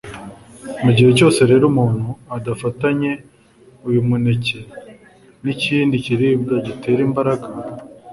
[0.83, 2.07] Mu gihe cyose rero umuntu
[2.37, 3.11] adafatanye
[3.87, 4.59] uyu muneke
[5.43, 7.47] n’ikindi kiribwa gitera imbaraga